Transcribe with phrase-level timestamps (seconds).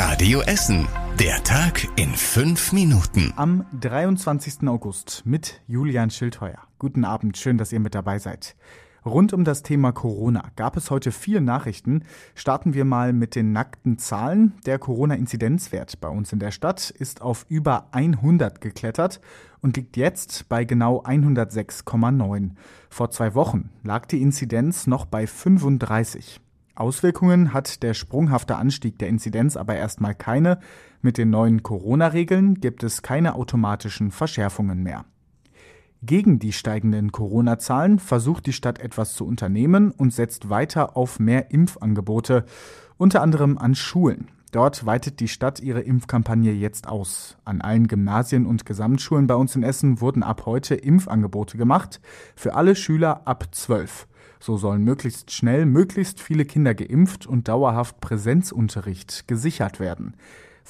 [0.00, 0.86] Radio Essen.
[1.18, 3.32] Der Tag in fünf Minuten.
[3.34, 4.68] Am 23.
[4.68, 6.60] August mit Julian Schildheuer.
[6.78, 8.54] Guten Abend, schön, dass ihr mit dabei seid.
[9.04, 12.04] Rund um das Thema Corona gab es heute viele Nachrichten.
[12.36, 14.52] Starten wir mal mit den nackten Zahlen.
[14.66, 19.20] Der Corona-Inzidenzwert bei uns in der Stadt ist auf über 100 geklettert
[19.62, 22.50] und liegt jetzt bei genau 106,9.
[22.88, 26.40] Vor zwei Wochen lag die Inzidenz noch bei 35.
[26.78, 30.58] Auswirkungen hat der sprunghafte Anstieg der Inzidenz aber erstmal keine.
[31.02, 35.04] Mit den neuen Corona-Regeln gibt es keine automatischen Verschärfungen mehr.
[36.02, 41.50] Gegen die steigenden Corona-Zahlen versucht die Stadt etwas zu unternehmen und setzt weiter auf mehr
[41.50, 42.44] Impfangebote,
[42.96, 44.28] unter anderem an Schulen.
[44.52, 47.36] Dort weitet die Stadt ihre Impfkampagne jetzt aus.
[47.44, 52.00] An allen Gymnasien und Gesamtschulen bei uns in Essen wurden ab heute Impfangebote gemacht
[52.34, 54.07] für alle Schüler ab 12.
[54.40, 60.14] So sollen möglichst schnell möglichst viele Kinder geimpft und dauerhaft Präsenzunterricht gesichert werden.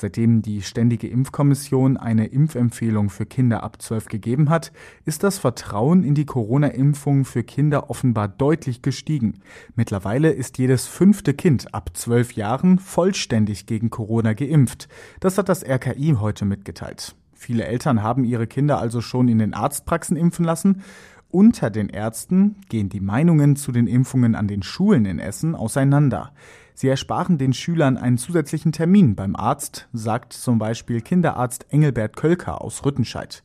[0.01, 4.70] Seitdem die Ständige Impfkommission eine Impfempfehlung für Kinder ab 12 gegeben hat,
[5.05, 9.41] ist das Vertrauen in die Corona-Impfung für Kinder offenbar deutlich gestiegen.
[9.75, 14.89] Mittlerweile ist jedes fünfte Kind ab 12 Jahren vollständig gegen Corona geimpft.
[15.19, 17.17] Das hat das RKI heute mitgeteilt.
[17.35, 20.85] Viele Eltern haben ihre Kinder also schon in den Arztpraxen impfen lassen
[21.31, 26.33] unter den Ärzten gehen die Meinungen zu den Impfungen an den Schulen in Essen auseinander.
[26.75, 32.62] Sie ersparen den Schülern einen zusätzlichen Termin beim Arzt, sagt zum Beispiel Kinderarzt Engelbert Kölker
[32.62, 33.43] aus Rüttenscheid.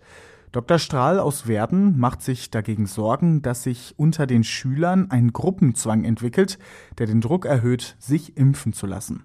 [0.53, 0.77] Dr.
[0.77, 6.59] Strahl aus Werden macht sich dagegen Sorgen, dass sich unter den Schülern ein Gruppenzwang entwickelt,
[6.99, 9.23] der den Druck erhöht, sich impfen zu lassen.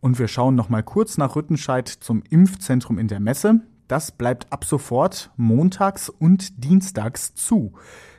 [0.00, 3.60] Und wir schauen noch mal kurz nach Rüttenscheid zum Impfzentrum in der Messe.
[3.90, 7.72] Das bleibt ab sofort montags und dienstags zu.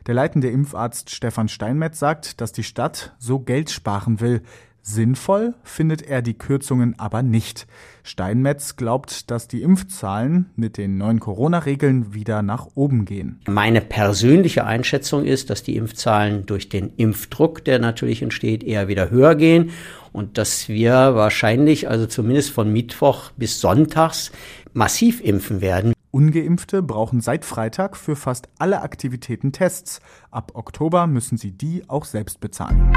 [0.05, 4.41] Der leitende Impfarzt Stefan Steinmetz sagt, dass die Stadt so Geld sparen will.
[4.81, 7.67] Sinnvoll findet er die Kürzungen aber nicht.
[8.03, 13.39] Steinmetz glaubt, dass die Impfzahlen mit den neuen Corona-Regeln wieder nach oben gehen.
[13.47, 19.09] Meine persönliche Einschätzung ist, dass die Impfzahlen durch den Impfdruck, der natürlich entsteht, eher wieder
[19.09, 19.71] höher gehen
[20.11, 24.31] und dass wir wahrscheinlich, also zumindest von Mittwoch bis Sonntags,
[24.73, 25.93] massiv impfen werden.
[26.11, 30.01] Ungeimpfte brauchen seit Freitag für fast alle Aktivitäten Tests.
[30.29, 32.91] Ab Oktober müssen sie die auch selbst bezahlen.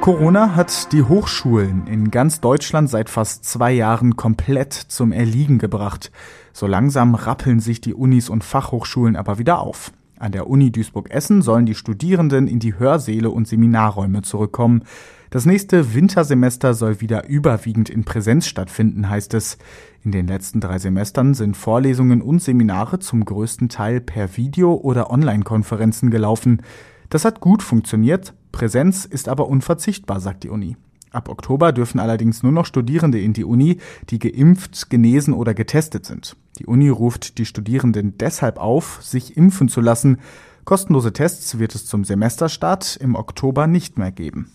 [0.00, 6.10] Corona hat die Hochschulen in ganz Deutschland seit fast zwei Jahren komplett zum Erliegen gebracht.
[6.52, 9.92] So langsam rappeln sich die Unis und Fachhochschulen aber wieder auf.
[10.24, 14.84] An der Uni Duisburg-Essen sollen die Studierenden in die Hörsäle und Seminarräume zurückkommen.
[15.28, 19.58] Das nächste Wintersemester soll wieder überwiegend in Präsenz stattfinden, heißt es.
[20.02, 25.10] In den letzten drei Semestern sind Vorlesungen und Seminare zum größten Teil per Video- oder
[25.10, 26.62] Online-Konferenzen gelaufen.
[27.10, 30.78] Das hat gut funktioniert, Präsenz ist aber unverzichtbar, sagt die Uni.
[31.14, 33.78] Ab Oktober dürfen allerdings nur noch Studierende in die Uni,
[34.10, 36.36] die geimpft, genesen oder getestet sind.
[36.58, 40.18] Die Uni ruft die Studierenden deshalb auf, sich impfen zu lassen.
[40.64, 44.50] Kostenlose Tests wird es zum Semesterstart im Oktober nicht mehr geben.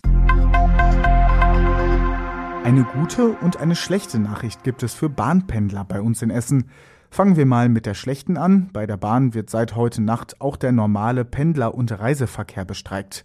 [2.62, 6.68] Eine gute und eine schlechte Nachricht gibt es für Bahnpendler bei uns in Essen.
[7.10, 8.68] Fangen wir mal mit der schlechten an.
[8.74, 13.24] Bei der Bahn wird seit heute Nacht auch der normale Pendler- und Reiseverkehr bestreikt.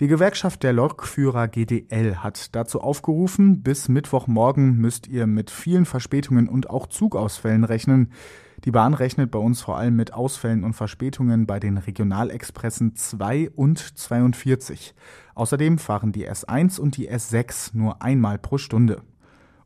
[0.00, 6.48] Die Gewerkschaft der Lokführer GDL hat dazu aufgerufen, bis Mittwochmorgen müsst ihr mit vielen Verspätungen
[6.48, 8.10] und auch Zugausfällen rechnen.
[8.64, 13.50] Die Bahn rechnet bei uns vor allem mit Ausfällen und Verspätungen bei den Regionalexpressen 2
[13.50, 14.94] und 42.
[15.34, 19.02] Außerdem fahren die S1 und die S6 nur einmal pro Stunde.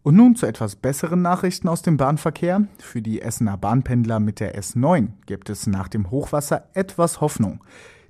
[0.03, 2.67] Und nun zu etwas besseren Nachrichten aus dem Bahnverkehr.
[2.81, 7.61] Für die Essener Bahnpendler mit der S9 gibt es nach dem Hochwasser etwas Hoffnung.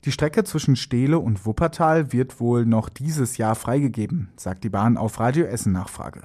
[0.04, 4.98] Die Strecke zwischen Steele und Wuppertal wird wohl noch dieses Jahr freigegeben, sagt die Bahn
[4.98, 6.25] auf Radio Essen Nachfrage.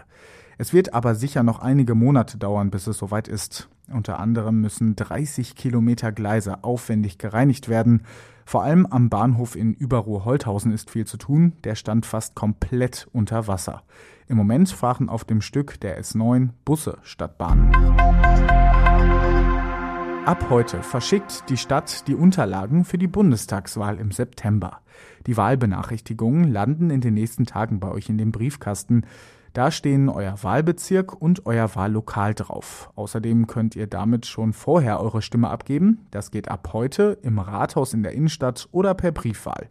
[0.57, 3.69] Es wird aber sicher noch einige Monate dauern, bis es soweit ist.
[3.89, 8.03] Unter anderem müssen 30 Kilometer Gleise aufwendig gereinigt werden.
[8.45, 11.53] Vor allem am Bahnhof in Überruhr-Holthausen ist viel zu tun.
[11.63, 13.83] Der stand fast komplett unter Wasser.
[14.27, 17.71] Im Moment fahren auf dem Stück der S9 Busse statt Bahnen.
[20.29, 24.81] Ab heute verschickt die Stadt die Unterlagen für die Bundestagswahl im September.
[25.25, 29.07] Die Wahlbenachrichtigungen landen in den nächsten Tagen bei euch in dem Briefkasten.
[29.53, 32.91] Da stehen euer Wahlbezirk und euer Wahllokal drauf.
[32.95, 36.05] Außerdem könnt ihr damit schon vorher eure Stimme abgeben.
[36.11, 39.67] Das geht ab heute im Rathaus in der Innenstadt oder per Briefwahl.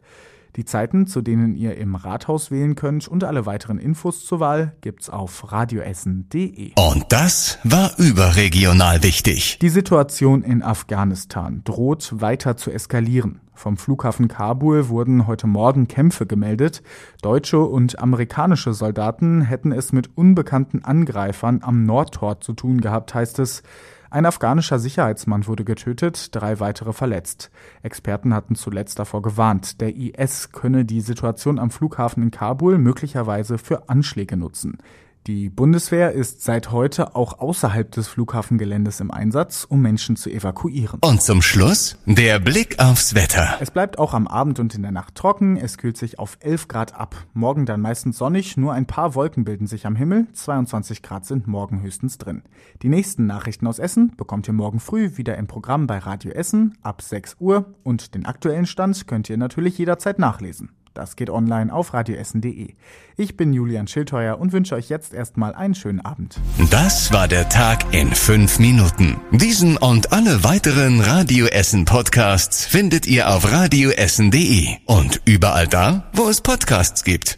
[0.59, 4.73] Die Zeiten, zu denen ihr im Rathaus wählen könnt und alle weiteren Infos zur Wahl
[4.81, 6.73] gibt's auf radioessen.de.
[6.75, 9.61] Und das war überregional wichtig.
[9.61, 13.41] Die Situation in Afghanistan droht weiter zu eskalieren.
[13.55, 16.83] Vom Flughafen Kabul wurden heute Morgen Kämpfe gemeldet.
[17.23, 23.39] Deutsche und amerikanische Soldaten hätten es mit unbekannten Angreifern am Nordtor zu tun gehabt, heißt
[23.39, 23.63] es.
[24.11, 27.51] Ein afghanischer Sicherheitsmann wurde getötet, drei weitere verletzt.
[27.83, 33.59] Experten hatten zuletzt davor gewarnt, der IS könne die Situation am Flughafen in Kabul möglicherweise
[33.59, 34.79] für Anschläge nutzen.
[35.27, 41.01] Die Bundeswehr ist seit heute auch außerhalb des Flughafengeländes im Einsatz, um Menschen zu evakuieren.
[41.03, 43.59] Und zum Schluss der Blick aufs Wetter.
[43.61, 46.69] Es bleibt auch am Abend und in der Nacht trocken, es kühlt sich auf 11
[46.69, 47.17] Grad ab.
[47.35, 51.47] Morgen dann meistens sonnig, nur ein paar Wolken bilden sich am Himmel, 22 Grad sind
[51.47, 52.43] morgen höchstens drin.
[52.83, 56.79] Die nächsten Nachrichten aus Essen bekommt ihr morgen früh wieder im Programm bei Radio Essen
[56.83, 60.71] ab 6 Uhr und den aktuellen Stand könnt ihr natürlich jederzeit nachlesen.
[60.99, 62.75] Das geht online auf radioessen.de.
[63.17, 66.41] Ich bin Julian Schildheuer und wünsche euch jetzt erstmal einen schönen Abend.
[66.71, 69.17] Das war der Tag in fünf Minuten.
[69.31, 76.29] Diesen und alle weiteren Radio Essen Podcasts findet ihr auf radioessen.de und überall da, wo
[76.29, 77.38] es Podcasts gibt.